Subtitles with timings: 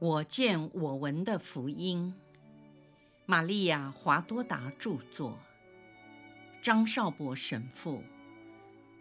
[0.00, 2.14] 我见我闻的福音，
[3.26, 5.38] 玛利亚·华多达著作，
[6.62, 8.02] 张少博神父、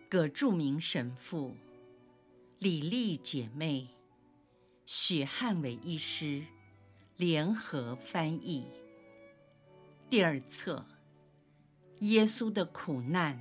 [0.09, 1.55] 葛著名神父、
[2.57, 3.88] 李丽姐妹、
[4.86, 6.43] 许汉伟医师。
[7.16, 8.66] 联合翻译。
[10.10, 10.86] 第二册：
[12.00, 13.38] 耶稣的苦难，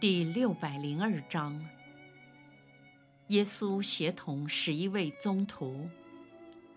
[0.00, 1.64] 第六百零二章。
[3.28, 5.88] 耶稣协同十一位宗徒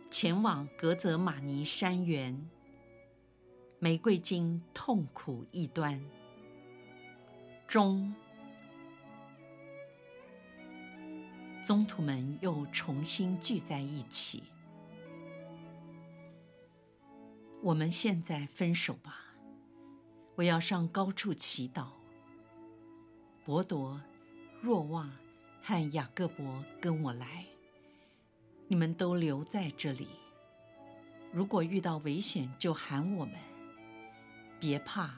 [0.09, 2.49] 前往格泽玛尼山园，
[3.79, 6.01] 玫瑰经痛苦一端
[7.67, 8.15] 中，
[11.65, 14.43] 宗徒们又重新聚在一起。
[17.61, 19.35] 我们现在分手吧，
[20.35, 21.87] 我要上高处祈祷。
[23.43, 23.99] 伯铎、
[24.61, 25.11] 若望。
[25.67, 27.45] 和雅各伯跟我来，
[28.69, 30.07] 你们都留在这里。
[31.33, 33.35] 如果遇到危险，就喊我们。
[34.61, 35.13] 别怕，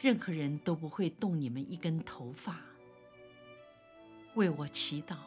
[0.00, 2.62] 任何人都不会动你们一根头发。
[4.36, 5.18] 为我祈祷，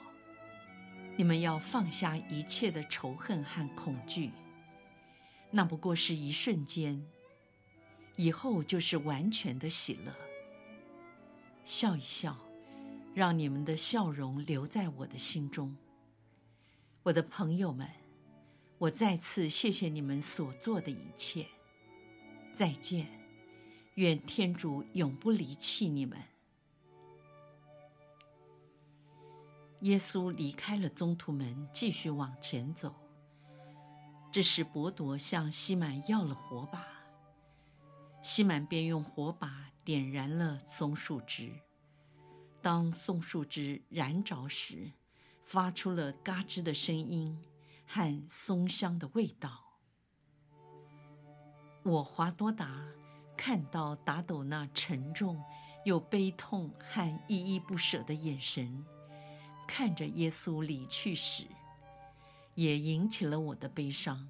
[1.16, 4.32] 你们要放下一切的仇恨和恐惧。
[5.52, 7.06] 那不过是一瞬间，
[8.16, 10.12] 以后就是完全的喜乐。
[11.64, 12.36] 笑一笑。
[13.18, 15.76] 让你们的笑容留在我的心中，
[17.02, 17.90] 我的朋友们，
[18.78, 21.48] 我再次谢谢你们所做的一切。
[22.54, 23.08] 再见，
[23.96, 26.16] 愿天主永不离弃你们。
[29.80, 32.94] 耶稣离开了宗徒们，继续往前走。
[34.32, 36.86] 这时，伯铎向西满要了火把，
[38.22, 41.52] 西满便用火把点燃了松树枝。
[42.68, 44.92] 当松树枝燃着时，
[45.46, 47.42] 发出了嘎吱的声音
[47.86, 49.64] 和松香的味道。
[51.84, 52.84] 我华多达
[53.38, 55.42] 看到达斗那沉重
[55.86, 58.86] 又悲痛和依依不舍的眼神，
[59.66, 61.46] 看着耶稣离去时，
[62.56, 64.30] 也引起了我的悲伤。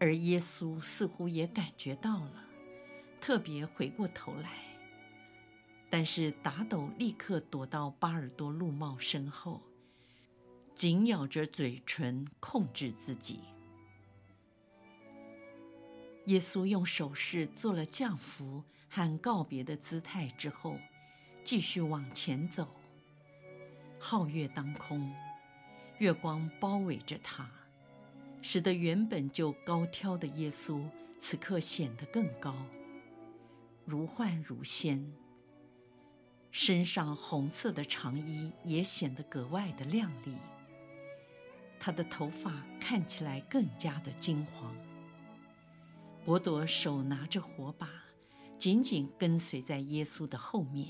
[0.00, 2.44] 而耶稣似乎也感觉到了，
[3.20, 4.69] 特别回过头来。
[5.90, 9.60] 但是达斗立刻躲到巴尔多禄茂身后，
[10.72, 13.40] 紧咬着嘴唇控制自己。
[16.26, 20.78] 耶稣用手势做了降服和告别的姿态之后，
[21.42, 22.68] 继续往前走。
[23.98, 25.12] 皓月当空，
[25.98, 27.50] 月光包围着他，
[28.42, 30.82] 使得原本就高挑的耶稣
[31.18, 32.54] 此刻显得更高，
[33.84, 35.04] 如幻如仙。
[36.52, 40.34] 身上红色的长衣也显得格外的亮丽，
[41.78, 44.74] 他的头发看起来更加的金黄。
[46.24, 47.88] 伯铎手拿着火把，
[48.58, 50.88] 紧紧跟随在耶稣的后面。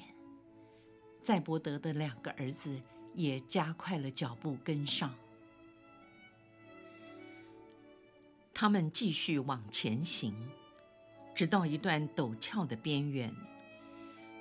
[1.22, 2.80] 载伯德的两个儿子
[3.14, 5.14] 也加快了脚步跟上。
[8.54, 10.34] 他们继续往前行，
[11.34, 13.32] 直到一段陡峭的边缘。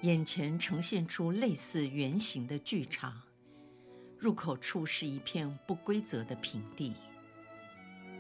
[0.04, 3.22] 眼前呈现出类似圆形的巨场，
[4.18, 6.94] 入口处是一片不规则的平地，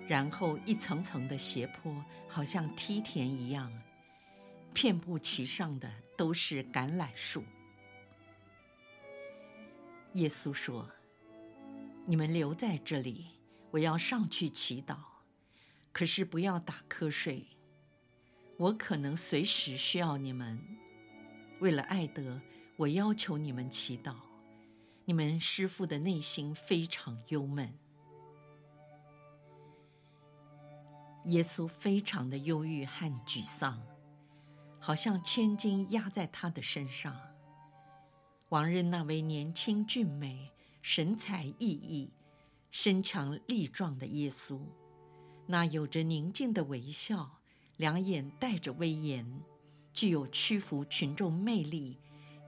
[0.06, 3.72] 然后一层层的斜坡，好像梯田一样，
[4.74, 7.46] 遍布其上的都是橄榄树。
[10.16, 10.90] 耶稣说
[12.06, 13.28] ：“你们留在这里，
[13.72, 14.98] 我要上去祈祷，
[15.94, 17.46] 可是不要打瞌睡，
[18.58, 20.60] 我可能随时需要你们。”
[21.60, 22.40] 为了爱德，
[22.78, 24.16] 我要求你们祈祷。
[25.04, 27.74] 你们师父的内心非常忧闷。
[31.26, 33.82] 耶稣非常的忧郁和沮丧，
[34.80, 37.20] 好像千斤压在他的身上。
[38.50, 40.52] 往日那位年轻俊美、
[40.82, 42.10] 神采奕奕、
[42.72, 44.60] 身强力壮的耶稣，
[45.46, 47.40] 那有着宁静的微笑，
[47.76, 49.42] 两眼带着威严。
[49.94, 51.98] 具有屈服群众魅力，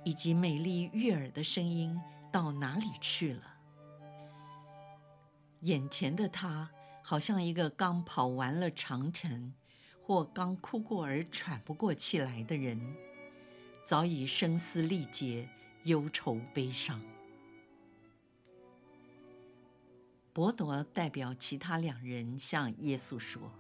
[0.06, 2.00] 以及美丽悦耳的声音
[2.32, 3.58] 到哪里去了？
[5.62, 6.72] 眼前的他
[7.04, 9.54] 好像一个刚跑完了长城，
[10.02, 12.96] 或刚哭过而喘不过气来的人，
[13.86, 15.50] 早已声嘶力竭、
[15.84, 17.02] 忧愁悲伤。
[20.34, 23.52] 伯铎代表其他两人向耶稣说：“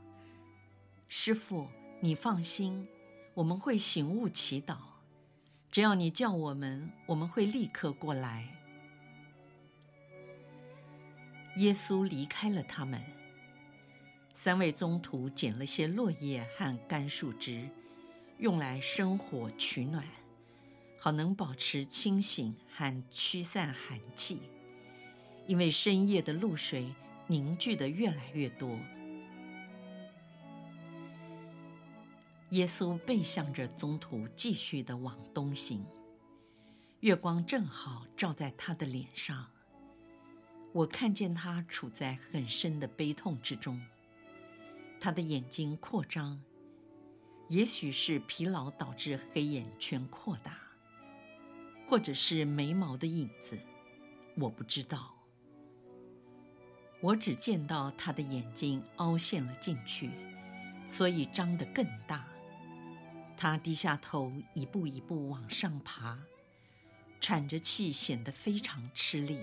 [1.10, 1.68] 师傅，
[2.00, 2.88] 你放心。”
[3.33, 4.75] 我们会醒悟祈祷，
[5.72, 8.48] 只要你叫我们，我们会立刻过来。
[11.57, 13.01] 耶稣离开了他们。
[14.33, 17.69] 三位宗徒捡了些落叶和干树枝，
[18.39, 20.04] 用来生火取暖，
[21.00, 24.42] 好能保持清醒和驱散寒气。
[25.48, 26.94] 因为深夜的露水
[27.28, 28.78] 凝聚的越来越多。
[32.51, 35.86] 耶稣背向着宗徒，继续地往东行。
[37.00, 39.50] 月光正好照在他的脸上，
[40.74, 43.81] 我看见他处在很深的悲痛之中。
[45.00, 46.42] 他的眼睛扩张，
[47.48, 50.57] 也许是疲劳导致黑眼圈扩大，
[51.88, 53.57] 或者是眉毛的影子，
[54.36, 55.15] 我不知道。
[57.00, 60.12] 我只见到他的眼睛凹陷了进去，
[60.89, 62.27] 所以张得更大。
[63.41, 66.15] 他低下头，一步一步往上爬，
[67.19, 69.39] 喘着气，显得非常吃力。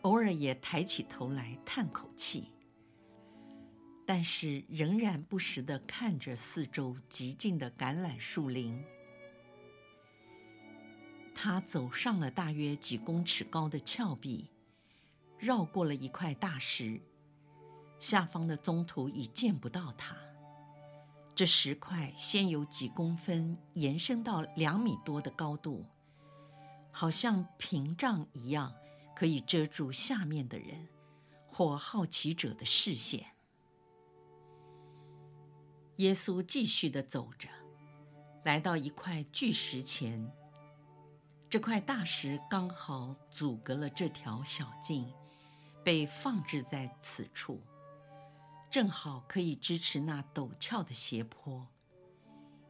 [0.00, 2.50] 偶尔也抬起头来叹口气，
[4.06, 8.82] 但是仍然不时地看着四周寂静的橄榄树林。
[11.34, 14.48] 他走上了大约几公尺高的峭壁，
[15.38, 16.98] 绕过了一块大石，
[17.98, 20.16] 下方的中途已见不到他。
[21.42, 25.84] 这石块先有几公分延伸到两米多的高度，
[26.92, 28.72] 好像屏障一样，
[29.12, 30.86] 可以遮住下面的人
[31.48, 33.26] 或好奇者的视线。
[35.96, 37.48] 耶稣继续的走着，
[38.44, 40.32] 来到一块巨石前。
[41.50, 45.12] 这块大石刚好阻隔了这条小径，
[45.82, 47.60] 被放置在此处。
[48.72, 51.68] 正好可以支持那陡峭的斜坡，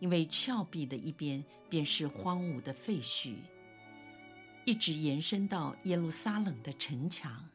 [0.00, 3.36] 因为峭壁的一边便是荒芜的废墟，
[4.64, 7.48] 一直延伸到耶路撒冷的城墙。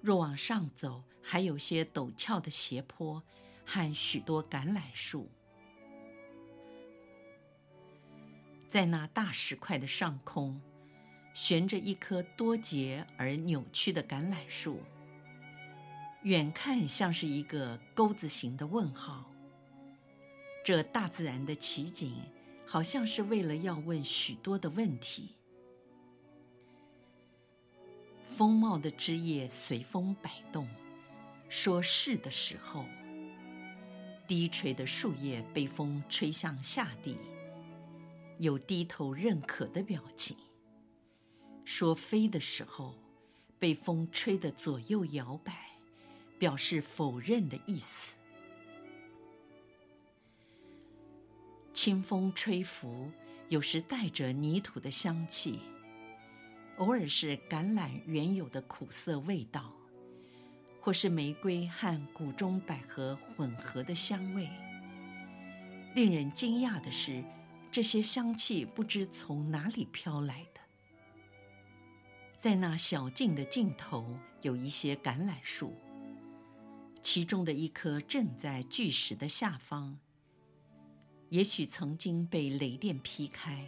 [0.00, 3.22] 若往上走，还有些陡峭的斜坡
[3.64, 5.30] 和许多橄榄树。
[8.68, 10.60] 在那大石块的上空，
[11.32, 14.80] 悬着一棵多节而扭曲的橄榄树。
[16.22, 19.28] 远看像是一个钩子形的问号。
[20.64, 22.14] 这大自然的奇景，
[22.64, 25.34] 好像是为了要问许多的问题。
[28.28, 30.68] 丰茂的枝叶随风摆动，
[31.48, 32.84] 说是的时候；
[34.28, 37.18] 低垂的树叶被风吹向下地，
[38.38, 40.36] 有低头认可的表情。
[41.64, 42.94] 说飞的时候，
[43.58, 45.71] 被风吹得左右摇摆。
[46.42, 48.16] 表示否认的意思。
[51.72, 53.08] 清风吹拂，
[53.48, 55.60] 有时带着泥土的香气，
[56.78, 59.72] 偶尔是橄榄原有的苦涩味道，
[60.80, 64.50] 或是玫瑰和谷中百合混合的香味。
[65.94, 67.22] 令人惊讶的是，
[67.70, 70.60] 这些香气不知从哪里飘来的。
[72.40, 75.72] 在那小径的尽头，有一些橄榄树。
[77.02, 79.98] 其中的一棵正在巨石的下方，
[81.30, 83.66] 也许曾经被雷电劈开，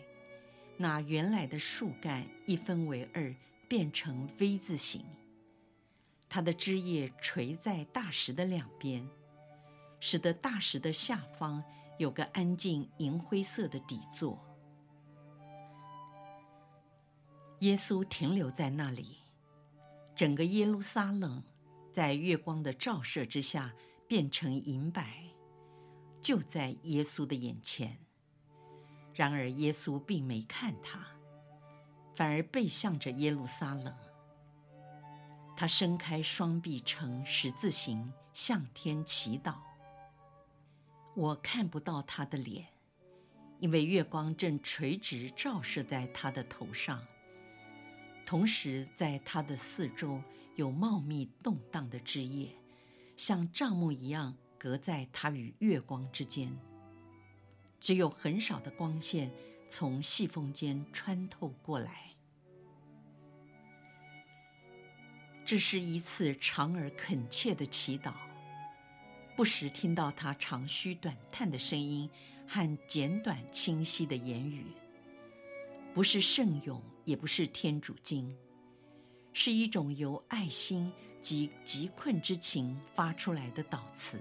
[0.76, 3.34] 那原来的树干一分为二，
[3.68, 5.04] 变成 V 字形。
[6.28, 9.08] 它的枝叶垂在大石的两边，
[9.98, 11.62] 使得大石的下方
[11.98, 14.38] 有个安静银灰色的底座。
[17.60, 19.16] 耶稣停留在那里，
[20.14, 21.42] 整个耶路撒冷。
[21.94, 23.72] 在月光的照射之下，
[24.08, 25.26] 变成银白，
[26.20, 27.96] 就在耶稣的眼前。
[29.14, 31.06] 然而耶稣并没看他，
[32.16, 33.94] 反而背向着耶路撒冷。
[35.56, 39.54] 他伸开双臂呈十字形，向天祈祷。
[41.14, 42.66] 我看不到他的脸，
[43.60, 47.00] 因为月光正垂直照射在他的头上，
[48.26, 50.20] 同时在他的四周。
[50.56, 52.54] 有茂密动荡的枝叶，
[53.16, 56.56] 像帐幕一样隔在它与月光之间。
[57.80, 59.30] 只有很少的光线
[59.68, 62.10] 从细缝间穿透过来。
[65.44, 68.14] 这是一次长而恳切的祈祷，
[69.36, 72.08] 不时听到他长吁短叹的声音
[72.48, 74.64] 和简短清晰的言语，
[75.92, 78.34] 不是圣咏，也不是天主经。
[79.34, 84.20] 是一种由爱心及急困之情发出来的祷词，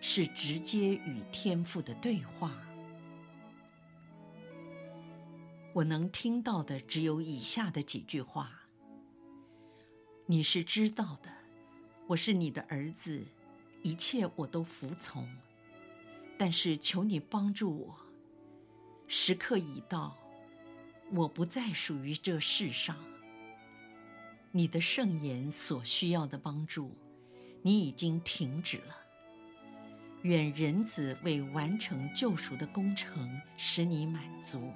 [0.00, 2.56] 是直接与天父的对话。
[5.72, 8.52] 我能听到的只有以下的几句话：
[10.26, 11.28] 你是知道的，
[12.06, 13.26] 我是你的儿子，
[13.82, 15.28] 一切我都服从。
[16.38, 17.96] 但是求你帮助我，
[19.08, 20.16] 时刻已到，
[21.12, 22.96] 我不再属于这世上。
[24.56, 26.96] 你的圣言所需要的帮助，
[27.60, 28.96] 你已经停止了。
[30.22, 34.72] 愿人子为完成救赎的工程，使你满足，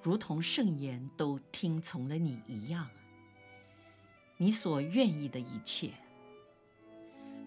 [0.00, 2.88] 如同圣言都听从了你一样。
[4.36, 5.90] 你所愿意的一切，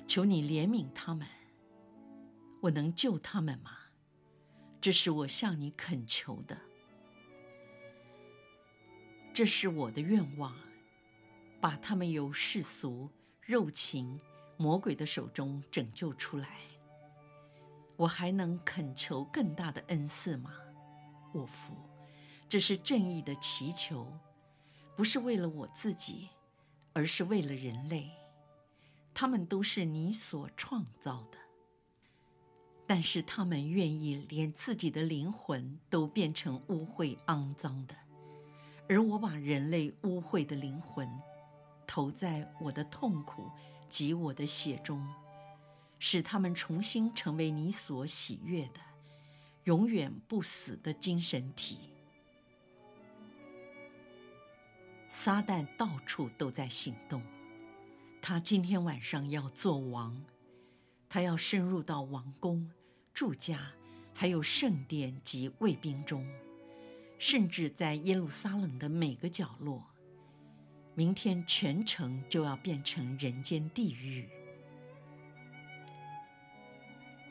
[0.06, 1.26] 求你怜悯他们。
[2.60, 3.72] 我能救他们吗？
[4.82, 6.58] 这是我向你恳求的。
[9.34, 10.54] 这是我的愿望，
[11.60, 13.10] 把他们由世俗、
[13.42, 14.20] 肉情、
[14.58, 16.48] 魔鬼的手中拯救出来。
[17.96, 20.54] 我还能恳求更大的恩赐吗？
[21.34, 21.76] 我服，
[22.48, 24.12] 这是正义的祈求，
[24.96, 26.30] 不是为了我自己，
[26.94, 28.10] 而是为了人类。
[29.14, 31.38] 他们都是你所创造的，
[32.88, 37.94] 但是他们愿意连自己的灵魂都变成污秽肮脏的。
[38.88, 41.08] 而我把人类污秽的灵魂
[41.90, 43.50] 投在我的痛苦
[43.90, 45.04] 及我的血中，
[45.98, 48.80] 使他们重新成为你所喜悦的、
[49.64, 51.80] 永远不死的精神体。
[55.10, 57.24] 撒旦到处都在行动，
[58.22, 60.24] 他今天晚上要做王，
[61.10, 62.70] 他要深入到王宫、
[63.16, 63.72] 住家，
[64.14, 66.24] 还有圣殿及卫兵中。
[67.18, 69.84] 甚至在耶路撒冷的每个角落，
[71.00, 74.28] 明天全城就要变成人间地狱。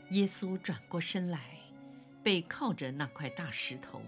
[0.09, 1.59] 耶稣转过身来，
[2.23, 4.01] 背靠着那块大石头，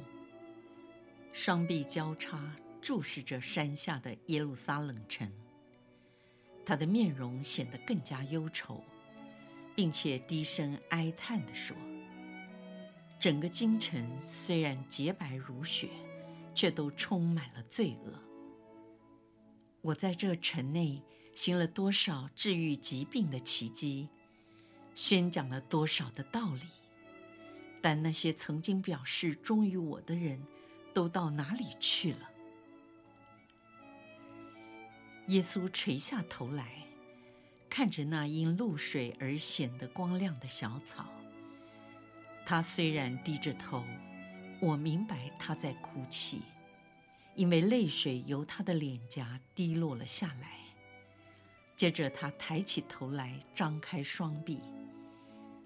[1.35, 5.31] 双臂交叉注视着山下的耶路撒冷城。
[6.65, 8.83] 他的面容显得更加忧愁，
[9.77, 11.77] 并且低声哀叹地说。
[13.19, 15.91] 整个京城虽然洁白如雪，
[16.55, 18.30] 却都充满了罪恶。
[19.83, 21.03] 我在这城内
[21.35, 24.09] 行了多少治愈疾病的奇迹，
[24.95, 26.69] 宣讲了多少的道理，
[27.81, 30.43] 但那些曾经表示忠于我的人，
[30.93, 32.31] 都到哪里去了？
[35.29, 36.85] 耶稣垂下头来，
[37.71, 41.07] 看着那因露水而显得光亮的小草。
[42.45, 43.85] 他虽然低着头，
[44.61, 46.43] 我明白他在哭泣，
[47.41, 50.59] 因为泪水由他的脸颊滴落了下来。
[51.75, 54.61] 接着，他抬起头来，张开双臂，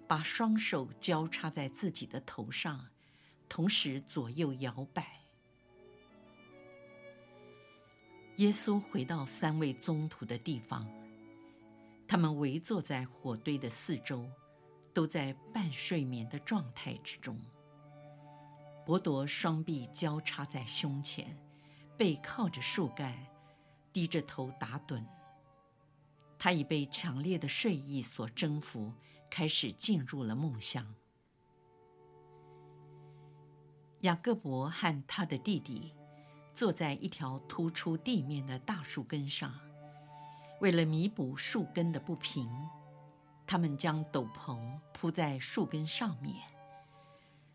[0.07, 2.87] 把双手交叉在自己的头上，
[3.49, 5.19] 同时左右摇摆。
[8.37, 10.89] 耶稣回到三位宗徒的地方，
[12.07, 14.25] 他们围坐在火堆的四周。
[14.93, 17.37] 都在半睡眠的状态之中。
[18.87, 21.37] 伯多双臂交叉在胸前，
[21.97, 23.15] 背靠着树干，
[23.93, 25.05] 低着头打盹。
[26.39, 28.93] 他已被强烈的睡意所征服，
[29.31, 30.95] 开始进入了梦乡。
[34.01, 35.95] 雅各伯和他的弟弟
[36.55, 39.59] 坐在一条突出地面的大树根上，
[40.61, 42.51] 为了弥补树根的不平。
[43.47, 46.47] 他们将斗篷铺在树根上面，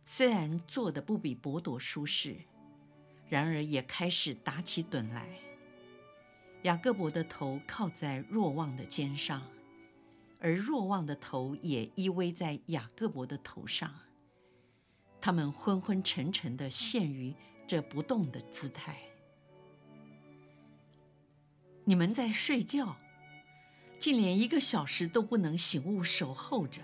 [0.05, 2.37] 虽然坐得不比伯多舒适，
[3.29, 5.27] 然而也开始打起盹来。
[6.63, 9.41] 雅各伯的头靠在若望的肩上，
[10.41, 13.93] 而若望的头也依偎在雅各伯的头上。
[15.21, 17.33] 他们昏昏沉沉地陷于
[17.67, 18.97] 这不动的姿态。
[21.85, 22.97] 你们在睡觉？
[23.99, 26.81] 竟连一个小时都不能醒悟守候着，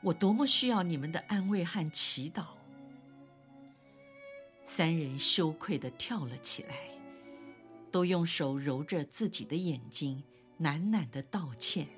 [0.00, 2.57] 我多么需要你们的安慰和祈祷！
[4.68, 6.76] 三人羞愧地跳了起来，
[7.90, 10.22] 都用手揉着自己的眼睛，
[10.60, 11.88] 喃喃地道歉。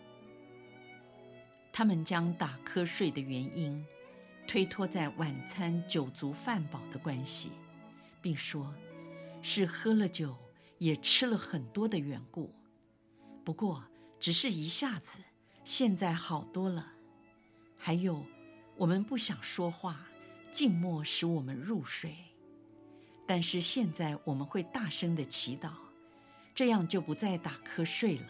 [1.71, 3.85] 他们将打瞌睡的原因
[4.47, 7.51] 推脱在晚餐酒足饭饱的关系，
[8.23, 8.75] 并说
[9.43, 10.35] 是喝了酒
[10.79, 12.51] 也吃了很多的缘故。
[13.45, 13.85] 不过。
[14.23, 15.17] 只是一下子，
[15.65, 16.93] 现在好多了。
[17.79, 18.23] 还有，
[18.77, 20.11] 我们不想说话，
[20.53, 22.15] 静默使我们入睡。
[23.31, 25.71] 但是现在我们会大声的祈祷，
[26.53, 28.27] 这样就不再打瞌睡了。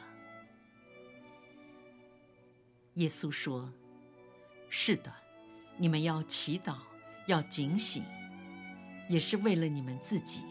[2.96, 3.72] 耶稣说
[4.68, 5.10] ：“是的，
[5.78, 6.76] 你们要祈祷，
[7.26, 8.04] 要警醒，
[9.08, 10.44] 也是为了你们自己。”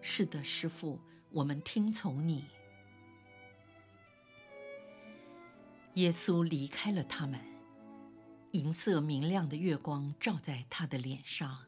[0.00, 0.98] 是的，师傅，
[1.28, 2.46] 我们听从你。”
[5.96, 7.38] 耶稣离开了他们，
[8.52, 11.66] 银色明亮的月光照在他的脸上，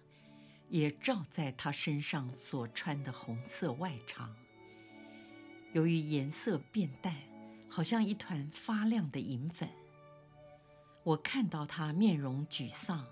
[0.75, 4.29] 也照在他身上所穿的红色外裳。
[5.73, 7.15] 由于颜色变淡，
[7.69, 9.69] 好像一团发亮的银粉。
[11.05, 13.07] 我看到他面容沮丧，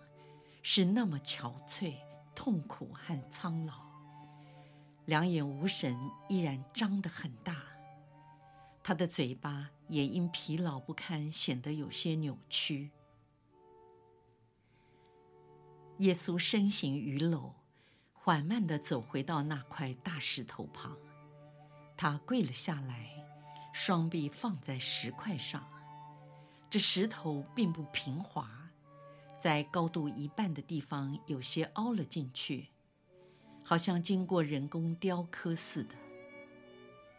[0.61, 1.95] 是那么憔悴、
[2.35, 3.75] 痛苦和苍老，
[5.04, 5.97] 两眼无神，
[6.28, 7.62] 依然张得很大。
[8.83, 12.90] 他的嘴巴也因疲劳不堪，显得有些扭曲。
[15.99, 17.52] 耶稣身形伛僂，
[18.12, 20.96] 缓慢地走回到那块大石头旁，
[21.96, 23.11] 他跪了下来，
[23.72, 25.68] 双臂放在石块上。
[26.68, 28.50] 这石头并不平滑，
[29.40, 32.68] 在高度一半的地方有些凹了进去，
[33.62, 35.94] 好像经过人工雕刻似的。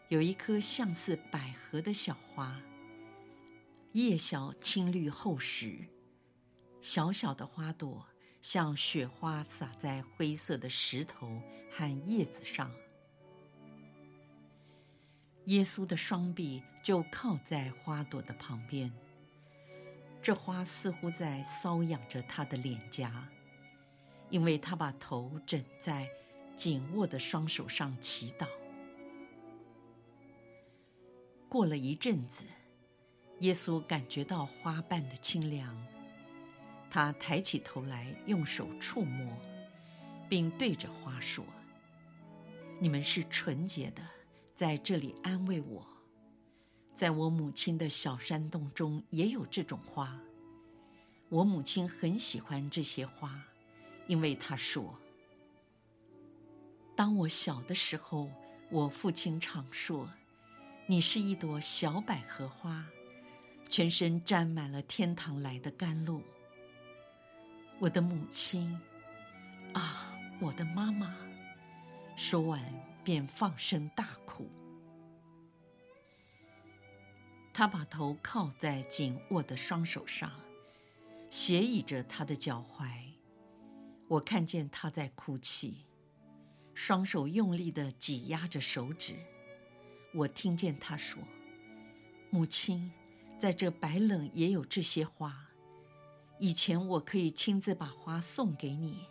[0.08, 2.60] 有一颗像似百合的小花，
[3.92, 5.88] 叶小青绿厚实，
[6.80, 8.06] 小小的花朵
[8.44, 11.40] 像雪花洒在灰色的石头
[11.72, 12.70] 和叶子上。
[15.46, 18.92] 耶稣的双臂就靠在花朵的旁边，
[20.22, 23.26] 这花似乎在搔痒着他的脸颊，
[24.28, 26.06] 因为他把头枕在
[26.54, 28.46] 紧握的双手上祈祷。
[31.48, 32.44] 过了一阵子，
[33.40, 35.74] 耶稣感觉到花瓣的清凉，
[36.94, 39.36] 他抬起头来，用手触摸，
[40.28, 41.44] 并对着花说
[42.78, 44.02] ：“你们是纯洁的，
[44.54, 45.84] 在这里安慰我。
[46.94, 50.16] 在我母亲的小山洞中也有这种花，
[51.30, 53.42] 我母亲很喜欢这些花，
[54.06, 54.96] 因为她说：
[56.94, 58.30] 当我小的时候，
[58.70, 60.08] 我父亲常说。”
[60.86, 62.86] 你是一朵小百合花，
[63.68, 66.22] 全身沾满了天堂来的甘露。
[67.80, 68.80] 我的母亲，
[69.74, 71.14] 啊，我的妈妈！
[72.16, 72.62] 说完
[73.02, 74.48] 便放声大哭。
[77.52, 80.30] 他把头靠在紧握的双手上，
[81.30, 82.88] 斜倚着他的脚踝。
[84.08, 85.84] 我看见他在哭泣，
[86.74, 89.16] 双手用力地挤压着手指。
[90.14, 91.20] 我听见他说
[92.30, 92.92] ：“母亲，
[93.36, 95.48] 在这白冷也有这些花。
[96.38, 99.06] 以前我可以亲自把花送给你，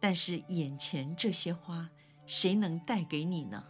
[0.00, 1.88] 但是眼前这些花，
[2.26, 3.64] 谁能带给你呢？”